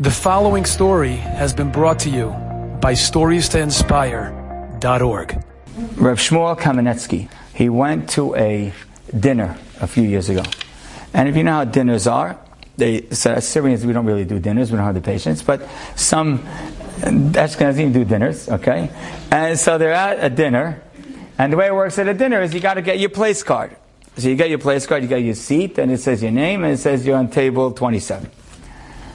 [0.00, 2.28] The following story has been brought to you
[2.80, 5.44] by StoriesToInspire.org.
[5.96, 8.72] Reb Shmuel Kamenetsky, he went to a
[9.18, 10.44] dinner a few years ago.
[11.12, 12.38] And if you know how dinners are,
[12.76, 15.68] they so as Syrians we don't really do dinners, we don't have the patience, but
[15.96, 16.44] some
[17.00, 18.90] Ashkenazim do dinners, okay?
[19.32, 20.80] And so they're at a dinner,
[21.38, 23.42] and the way it works at a dinner is you got to get your place
[23.42, 23.74] card.
[24.16, 26.62] So you get your place card, you get your seat, and it says your name,
[26.62, 28.30] and it says you're on table 27.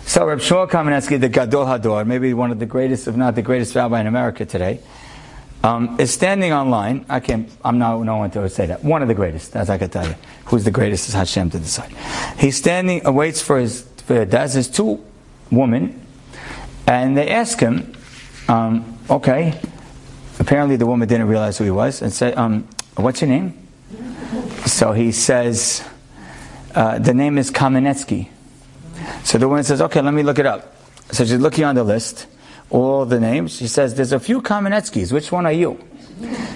[0.05, 3.41] So Reb Shmuel Kamenetsky, the Gadol Hador, maybe one of the greatest, if not the
[3.41, 4.79] greatest rabbi in America today,
[5.63, 7.05] um, is standing online.
[7.09, 8.83] I can't, I'm not no one to say that.
[8.83, 10.15] One of the greatest, as I can tell you.
[10.45, 11.95] Who's the greatest is Hashem to decide.
[12.37, 15.03] He's standing, uh, waits for his, for his two
[15.49, 16.05] women,
[16.85, 17.95] and they ask him,
[18.49, 19.59] um, okay,
[20.37, 22.67] apparently the woman didn't realize who he was, and said, um,
[22.97, 23.57] what's your name?
[24.65, 25.87] So he says,
[26.75, 28.29] uh, the name is Kamenetsky.
[29.23, 30.75] So the woman says, okay, let me look it up.
[31.11, 32.27] So she's looking on the list,
[32.69, 33.55] all the names.
[33.55, 35.11] She says, there's a few Kamenetskis.
[35.11, 35.79] Which one are you?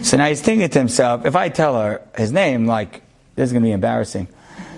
[0.01, 3.01] So now he's thinking to himself, if I tell her his name, like,
[3.35, 4.27] this is going to be embarrassing.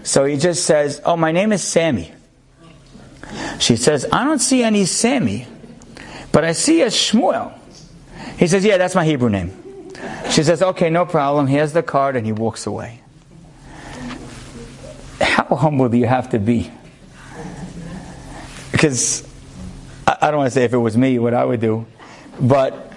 [0.04, 2.12] So he just says, oh, my name is Sammy.
[3.60, 5.46] She says, I don't see any Sammy,
[6.32, 7.54] but I see a Shmuel.
[8.38, 9.52] He says, yeah, that's my Hebrew name.
[10.32, 11.48] She says, okay, no problem.
[11.48, 13.02] He has the card and he walks away.
[15.20, 16.72] How humble do you have to be?
[18.80, 19.28] Because
[20.08, 21.86] I don't want to say if it was me what I would do,
[22.40, 22.94] but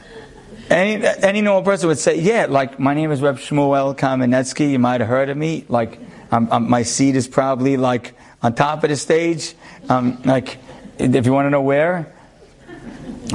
[0.71, 4.71] any any normal person would say, yeah, like my name is Reb Shmuel Kamenetsky.
[4.71, 5.65] You might have heard of me.
[5.69, 5.99] Like
[6.31, 9.55] I'm, I'm, my seat is probably like on top of the stage.
[9.89, 10.59] Um, like
[10.99, 12.15] if you want to know where,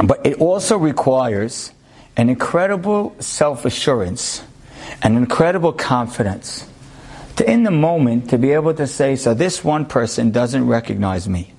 [0.06, 1.74] but it also requires
[2.16, 4.42] an incredible self assurance,
[5.04, 6.66] an incredible confidence.
[7.36, 11.28] To, in the moment, to be able to say, so this one person doesn't recognize
[11.28, 11.54] me.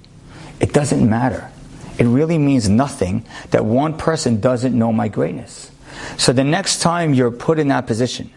[0.60, 1.50] It doesn't matter.
[1.98, 5.70] It really means nothing that one person doesn't know my greatness.
[6.16, 8.30] So the next time you're put in that position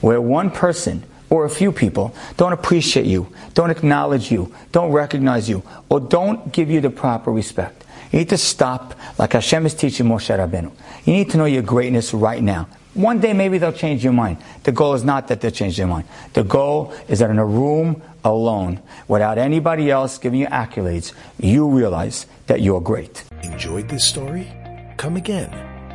[0.00, 5.48] where one person or a few people don't appreciate you, don't acknowledge you, don't recognize
[5.48, 9.74] you, or don't give you the proper respect, you need to stop like Hashem is
[9.74, 10.72] teaching Moshe Rabbeinu.
[11.04, 12.68] You need to know your greatness right now.
[12.94, 14.38] One day maybe they'll change your mind.
[14.64, 16.08] The goal is not that they'll change their mind.
[16.32, 21.68] The goal is that in a room alone, without anybody else giving you accolades, you
[21.68, 23.24] realize that you're great.
[23.42, 24.52] Enjoyed this story?
[24.96, 25.50] Come again.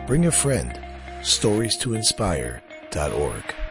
[0.08, 0.80] Bring a friend.
[1.24, 3.65] Stories to inspire.org.